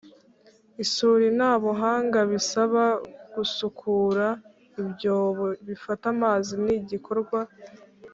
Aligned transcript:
isuri 0.83 1.25
nta 1.37 1.51
buhanga 1.63 2.19
bisaba. 2.31 2.83
Gucukura 3.35 4.27
ibyobo 4.81 5.45
bifata 5.67 6.05
amazi 6.15 6.53
ni 6.63 6.73
igikorwa 6.81 7.39